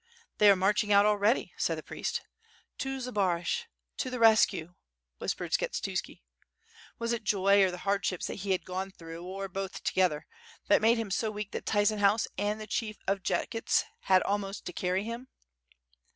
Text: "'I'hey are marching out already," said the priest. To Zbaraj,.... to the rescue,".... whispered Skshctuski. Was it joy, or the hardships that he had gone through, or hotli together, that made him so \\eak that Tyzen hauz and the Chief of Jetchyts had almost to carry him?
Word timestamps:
"'I'hey 0.39 0.49
are 0.49 0.55
marching 0.55 0.91
out 0.91 1.05
already," 1.05 1.53
said 1.57 1.77
the 1.77 1.83
priest. 1.83 2.23
To 2.79 2.97
Zbaraj,.... 2.99 3.65
to 3.97 4.09
the 4.09 4.17
rescue,".... 4.17 4.73
whispered 5.19 5.51
Skshctuski. 5.51 6.21
Was 6.97 7.13
it 7.13 7.23
joy, 7.23 7.63
or 7.63 7.69
the 7.69 7.77
hardships 7.85 8.25
that 8.25 8.39
he 8.41 8.49
had 8.51 8.65
gone 8.65 8.89
through, 8.89 9.23
or 9.23 9.47
hotli 9.47 9.79
together, 9.83 10.25
that 10.69 10.81
made 10.81 10.97
him 10.97 11.11
so 11.11 11.31
\\eak 11.37 11.51
that 11.51 11.67
Tyzen 11.67 11.99
hauz 11.99 12.25
and 12.35 12.59
the 12.59 12.65
Chief 12.65 12.97
of 13.07 13.21
Jetchyts 13.21 13.83
had 14.05 14.23
almost 14.23 14.65
to 14.65 14.73
carry 14.73 15.03
him? 15.03 15.27